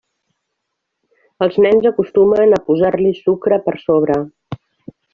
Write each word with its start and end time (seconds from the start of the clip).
Els 1.47 1.59
nens 1.67 1.85
acostumen 1.91 2.57
a 2.59 2.63
posar-li 2.71 3.15
sucre 3.23 3.63
per 3.69 3.79
sobre. 3.87 4.21